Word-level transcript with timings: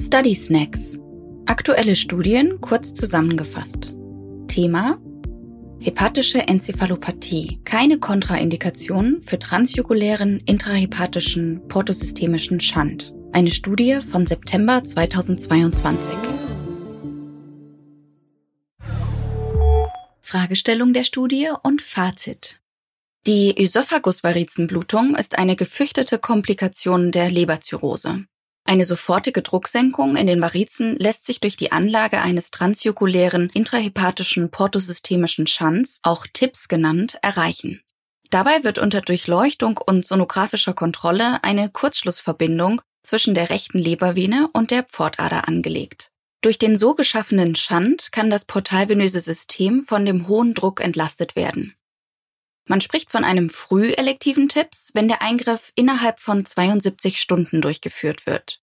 Study 0.00 0.34
Snacks. 0.34 0.98
Aktuelle 1.44 1.94
Studien 1.94 2.58
kurz 2.62 2.94
zusammengefasst. 2.94 3.94
Thema 4.48 4.98
Hepatische 5.78 6.48
Enzephalopathie. 6.48 7.60
Keine 7.64 7.98
Kontraindikation 7.98 9.20
für 9.20 9.38
transjugulären 9.38 10.40
intrahepatischen 10.46 11.68
portosystemischen 11.68 12.60
Schand. 12.60 13.14
Eine 13.32 13.50
Studie 13.50 14.00
von 14.00 14.26
September 14.26 14.82
2022. 14.82 16.14
Fragestellung 20.22 20.94
der 20.94 21.04
Studie 21.04 21.50
und 21.62 21.82
Fazit. 21.82 22.62
Die 23.26 23.54
Ösophagusvarizenblutung 23.62 25.14
ist 25.14 25.38
eine 25.38 25.56
gefürchtete 25.56 26.18
Komplikation 26.18 27.12
der 27.12 27.30
Leberzirrhose. 27.30 28.24
Eine 28.70 28.84
sofortige 28.84 29.42
Drucksenkung 29.42 30.14
in 30.14 30.28
den 30.28 30.40
Varizen 30.40 30.94
lässt 30.96 31.24
sich 31.24 31.40
durch 31.40 31.56
die 31.56 31.72
Anlage 31.72 32.20
eines 32.20 32.52
transjugulären 32.52 33.50
intrahepatischen 33.50 34.52
portosystemischen 34.52 35.48
Schands, 35.48 35.98
auch 36.04 36.24
TIPS 36.32 36.68
genannt, 36.68 37.18
erreichen. 37.20 37.82
Dabei 38.30 38.62
wird 38.62 38.78
unter 38.78 39.00
Durchleuchtung 39.00 39.76
und 39.76 40.06
sonografischer 40.06 40.72
Kontrolle 40.72 41.42
eine 41.42 41.68
Kurzschlussverbindung 41.68 42.80
zwischen 43.02 43.34
der 43.34 43.50
rechten 43.50 43.80
Lebervene 43.80 44.48
und 44.52 44.70
der 44.70 44.84
Pfortader 44.84 45.48
angelegt. 45.48 46.12
Durch 46.40 46.56
den 46.56 46.76
so 46.76 46.94
geschaffenen 46.94 47.56
Schand 47.56 48.12
kann 48.12 48.30
das 48.30 48.44
portalvenöse 48.44 49.20
System 49.20 49.82
von 49.82 50.06
dem 50.06 50.28
hohen 50.28 50.54
Druck 50.54 50.80
entlastet 50.80 51.34
werden. 51.34 51.74
Man 52.70 52.80
spricht 52.80 53.10
von 53.10 53.24
einem 53.24 53.50
frühelektiven 53.50 54.48
Tipps, 54.48 54.92
wenn 54.94 55.08
der 55.08 55.22
Eingriff 55.22 55.72
innerhalb 55.74 56.20
von 56.20 56.46
72 56.46 57.20
Stunden 57.20 57.60
durchgeführt 57.60 58.26
wird. 58.26 58.60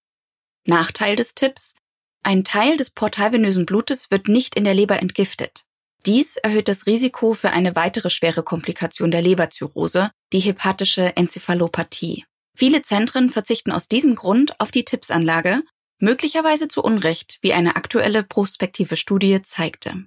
Nachteil 0.66 1.18
des 1.18 1.36
Tipps? 1.36 1.76
Ein 2.24 2.46
Teil 2.46 2.78
des 2.78 2.90
portalvenösen 2.90 3.66
Blutes 3.66 4.10
wird 4.10 4.30
nicht 4.30 4.56
in 4.56 4.64
der 4.64 4.74
Leber 4.74 5.02
entgiftet. 5.02 5.66
Dies 6.06 6.38
erhöht 6.38 6.70
das 6.70 6.86
Risiko 6.86 7.34
für 7.34 7.50
eine 7.50 7.76
weitere 7.76 8.10
schwere 8.10 8.44
Komplikation 8.44 9.12
der 9.12 9.22
Leberzirrhose, 9.22 10.10
die 10.32 10.40
hepatische 10.40 11.18
Enzephalopathie. 11.18 12.24
Viele 12.56 12.84
Zentren 12.84 13.30
verzichten 13.30 13.74
aus 13.74 13.90
diesem 13.90 14.16
Grund 14.16 14.58
auf 14.62 14.72
die 14.72 14.86
Tippsanlage, 14.86 15.64
möglicherweise 16.00 16.70
zu 16.70 16.82
Unrecht, 16.82 17.40
wie 17.42 17.52
eine 17.52 17.76
aktuelle 17.76 18.24
prospektive 18.24 18.96
Studie 18.96 19.42
zeigte. 19.42 20.06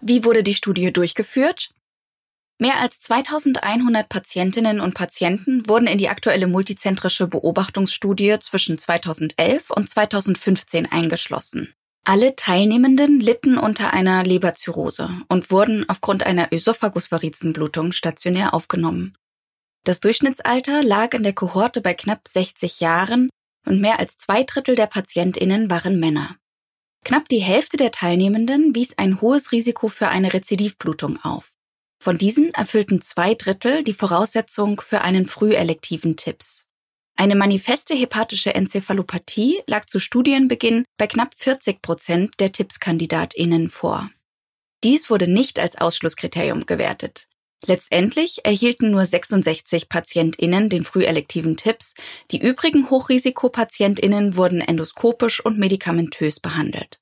Wie 0.00 0.22
wurde 0.22 0.44
die 0.44 0.54
Studie 0.54 0.92
durchgeführt? 0.92 1.70
Mehr 2.58 2.78
als 2.78 3.00
2100 3.00 4.08
Patientinnen 4.08 4.80
und 4.80 4.94
Patienten 4.94 5.68
wurden 5.68 5.88
in 5.88 5.98
die 5.98 6.08
aktuelle 6.08 6.46
multizentrische 6.46 7.26
Beobachtungsstudie 7.26 8.38
zwischen 8.38 8.78
2011 8.78 9.70
und 9.70 9.88
2015 9.88 10.90
eingeschlossen. 10.90 11.74
Alle 12.04 12.36
Teilnehmenden 12.36 13.18
litten 13.18 13.58
unter 13.58 13.92
einer 13.92 14.22
Leberzirrhose 14.22 15.10
und 15.28 15.50
wurden 15.50 15.88
aufgrund 15.88 16.24
einer 16.24 16.52
Ösophagusvarizenblutung 16.52 17.92
stationär 17.92 18.54
aufgenommen. 18.54 19.16
Das 19.84 20.00
Durchschnittsalter 20.00 20.82
lag 20.82 21.14
in 21.14 21.22
der 21.22 21.32
Kohorte 21.32 21.80
bei 21.80 21.94
knapp 21.94 22.28
60 22.28 22.80
Jahren 22.80 23.30
und 23.66 23.80
mehr 23.80 23.98
als 23.98 24.16
zwei 24.18 24.44
Drittel 24.44 24.76
der 24.76 24.86
Patientinnen 24.86 25.70
waren 25.70 25.98
Männer. 25.98 26.36
Knapp 27.04 27.28
die 27.28 27.40
Hälfte 27.40 27.78
der 27.78 27.90
Teilnehmenden 27.90 28.74
wies 28.74 28.96
ein 28.96 29.20
hohes 29.20 29.50
Risiko 29.52 29.88
für 29.88 30.08
eine 30.08 30.32
Rezidivblutung 30.32 31.22
auf. 31.22 31.52
Von 32.04 32.18
diesen 32.18 32.52
erfüllten 32.52 33.00
zwei 33.00 33.34
Drittel 33.34 33.82
die 33.82 33.94
Voraussetzung 33.94 34.82
für 34.82 35.00
einen 35.00 35.24
frühelektiven 35.24 36.16
TIPS. 36.16 36.66
Eine 37.16 37.34
manifeste 37.34 37.94
hepatische 37.94 38.54
Enzephalopathie 38.54 39.62
lag 39.66 39.86
zu 39.86 39.98
Studienbeginn 39.98 40.84
bei 40.98 41.06
knapp 41.06 41.30
40 41.34 41.80
Prozent 41.80 42.34
der 42.40 42.52
TIPS-KandidatInnen 42.52 43.70
vor. 43.70 44.10
Dies 44.84 45.08
wurde 45.08 45.28
nicht 45.28 45.58
als 45.58 45.78
Ausschlusskriterium 45.78 46.66
gewertet. 46.66 47.26
Letztendlich 47.64 48.44
erhielten 48.44 48.90
nur 48.90 49.06
66 49.06 49.88
PatientInnen 49.88 50.68
den 50.68 50.84
frühelektiven 50.84 51.56
TIPS, 51.56 51.94
die 52.30 52.38
übrigen 52.38 52.90
Hochrisikopatientinnen 52.90 54.36
wurden 54.36 54.60
endoskopisch 54.60 55.42
und 55.42 55.58
medikamentös 55.58 56.38
behandelt. 56.38 57.00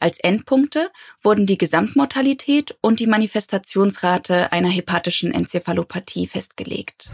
Als 0.00 0.18
Endpunkte 0.18 0.90
wurden 1.22 1.44
die 1.44 1.58
Gesamtmortalität 1.58 2.74
und 2.80 3.00
die 3.00 3.06
Manifestationsrate 3.06 4.50
einer 4.50 4.70
hepatischen 4.70 5.30
Enzephalopathie 5.30 6.26
festgelegt. 6.26 7.10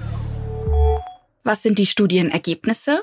Was 1.43 1.65
sind 1.65 1.79
die 1.79 1.87
Studienergebnisse? 1.87 3.03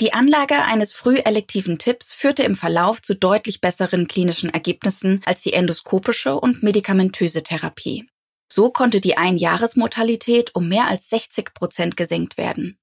Die 0.00 0.14
Anlage 0.14 0.62
eines 0.62 0.94
frühelektiven 0.94 1.78
Tipps 1.78 2.14
führte 2.14 2.42
im 2.42 2.54
Verlauf 2.54 3.02
zu 3.02 3.14
deutlich 3.14 3.60
besseren 3.60 4.08
klinischen 4.08 4.48
Ergebnissen 4.48 5.20
als 5.26 5.42
die 5.42 5.52
endoskopische 5.52 6.40
und 6.40 6.62
medikamentöse 6.62 7.42
Therapie. 7.42 8.08
So 8.50 8.70
konnte 8.70 9.02
die 9.02 9.18
Einjahresmortalität 9.18 10.54
um 10.54 10.68
mehr 10.68 10.86
als 10.86 11.10
60 11.10 11.52
Prozent 11.52 11.96
gesenkt 11.98 12.38
werden. 12.38 12.78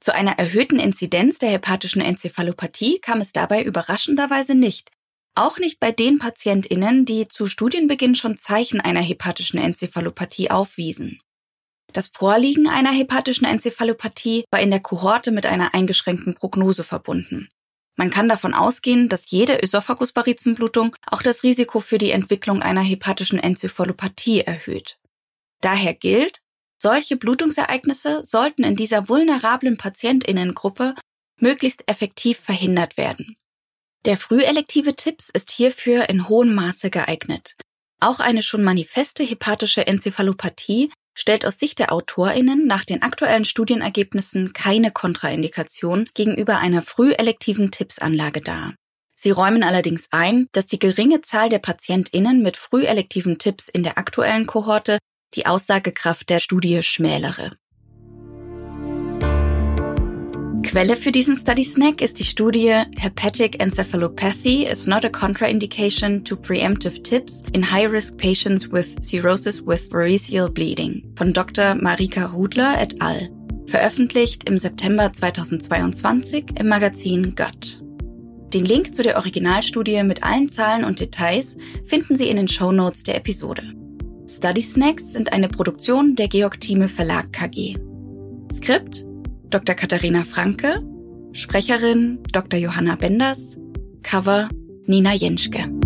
Zu 0.00 0.14
einer 0.14 0.38
erhöhten 0.38 0.80
Inzidenz 0.80 1.38
der 1.38 1.50
hepatischen 1.50 2.00
Enzephalopathie 2.00 2.98
kam 2.98 3.20
es 3.20 3.32
dabei 3.32 3.62
überraschenderweise 3.62 4.54
nicht, 4.54 4.90
auch 5.34 5.58
nicht 5.58 5.80
bei 5.80 5.92
den 5.92 6.18
PatientInnen, 6.18 7.04
die 7.04 7.28
zu 7.28 7.46
Studienbeginn 7.46 8.14
schon 8.14 8.36
Zeichen 8.36 8.80
einer 8.80 9.00
hepatischen 9.00 9.58
Enzephalopathie 9.58 10.50
aufwiesen. 10.50 11.20
Das 11.92 12.08
Vorliegen 12.08 12.68
einer 12.68 12.90
hepatischen 12.90 13.46
Enzephalopathie 13.46 14.44
war 14.50 14.60
in 14.60 14.70
der 14.70 14.80
Kohorte 14.80 15.30
mit 15.30 15.46
einer 15.46 15.74
eingeschränkten 15.74 16.34
Prognose 16.34 16.84
verbunden. 16.84 17.48
Man 17.96 18.10
kann 18.10 18.28
davon 18.28 18.54
ausgehen, 18.54 19.08
dass 19.10 19.30
jede 19.30 19.62
Ösophagusvarizenblutung 19.62 20.96
auch 21.06 21.22
das 21.22 21.42
Risiko 21.42 21.80
für 21.80 21.98
die 21.98 22.10
Entwicklung 22.10 22.62
einer 22.62 22.80
hepatischen 22.80 23.38
Enzephalopathie 23.38 24.40
erhöht. 24.40 24.98
Daher 25.60 25.92
gilt, 25.92 26.40
solche 26.80 27.16
Blutungsereignisse 27.16 28.22
sollten 28.24 28.64
in 28.64 28.76
dieser 28.76 29.08
vulnerablen 29.08 29.76
Patientinnengruppe 29.76 30.94
möglichst 31.38 31.84
effektiv 31.86 32.38
verhindert 32.38 32.96
werden. 32.96 33.36
Der 34.04 34.16
frühelektive 34.16 34.96
Tipps 34.96 35.30
ist 35.32 35.52
hierfür 35.52 36.08
in 36.08 36.28
hohem 36.28 36.54
Maße 36.54 36.90
geeignet. 36.90 37.54
Auch 38.00 38.18
eine 38.18 38.42
schon 38.42 38.64
manifeste 38.64 39.22
hepatische 39.22 39.86
Enzephalopathie 39.86 40.90
stellt 41.16 41.46
aus 41.46 41.60
Sicht 41.60 41.78
der 41.78 41.92
AutorInnen 41.92 42.66
nach 42.66 42.84
den 42.84 43.02
aktuellen 43.02 43.44
Studienergebnissen 43.44 44.52
keine 44.54 44.90
Kontraindikation 44.90 46.08
gegenüber 46.14 46.58
einer 46.58 46.82
frühelektiven 46.82 47.70
Tippsanlage 47.70 48.40
dar. 48.40 48.74
Sie 49.14 49.30
räumen 49.30 49.62
allerdings 49.62 50.08
ein, 50.10 50.48
dass 50.50 50.66
die 50.66 50.80
geringe 50.80 51.22
Zahl 51.22 51.48
der 51.48 51.60
PatientInnen 51.60 52.42
mit 52.42 52.56
frühelektiven 52.56 53.38
Tipps 53.38 53.68
in 53.68 53.84
der 53.84 53.98
aktuellen 53.98 54.48
Kohorte 54.48 54.98
die 55.34 55.46
Aussagekraft 55.46 56.28
der 56.28 56.40
Studie 56.40 56.82
schmälere. 56.82 57.56
Quelle 60.72 60.96
für 60.96 61.12
diesen 61.12 61.36
Study 61.36 61.64
Snack 61.64 62.00
ist 62.00 62.18
die 62.18 62.24
Studie 62.24 62.72
Hepatic 62.96 63.62
Encephalopathy 63.62 64.64
is 64.64 64.86
not 64.86 65.04
a 65.04 65.10
contraindication 65.10 66.24
to 66.24 66.34
preemptive 66.34 67.02
tips 67.02 67.42
in 67.52 67.62
high-risk 67.62 68.16
patients 68.16 68.72
with 68.72 68.96
cirrhosis 69.02 69.60
with 69.66 69.92
variceal 69.92 70.48
bleeding 70.48 71.12
von 71.14 71.34
Dr. 71.34 71.74
Marika 71.74 72.24
Rudler 72.24 72.80
et 72.80 73.02
al., 73.02 73.28
veröffentlicht 73.66 74.48
im 74.48 74.56
September 74.56 75.12
2022 75.12 76.58
im 76.58 76.68
Magazin 76.68 77.34
Gut. 77.34 77.82
Den 78.54 78.64
Link 78.64 78.94
zu 78.94 79.02
der 79.02 79.18
Originalstudie 79.18 80.02
mit 80.04 80.22
allen 80.22 80.48
Zahlen 80.48 80.86
und 80.86 81.00
Details 81.00 81.58
finden 81.84 82.16
Sie 82.16 82.30
in 82.30 82.38
den 82.38 82.48
Show 82.48 82.72
Notes 82.72 83.02
der 83.02 83.16
Episode. 83.16 83.62
Study 84.26 84.62
Snacks 84.62 85.12
sind 85.12 85.34
eine 85.34 85.48
Produktion 85.48 86.16
der 86.16 86.28
Georg 86.28 86.62
Thieme 86.62 86.88
Verlag 86.88 87.30
KG. 87.30 87.76
Skript 88.50 89.04
Dr. 89.52 89.74
Katharina 89.74 90.24
Franke, 90.24 90.80
Sprecherin 91.34 92.22
Dr. 92.32 92.58
Johanna 92.58 92.96
Benders, 92.96 93.58
Cover 94.02 94.48
Nina 94.86 95.12
Jenschke. 95.14 95.81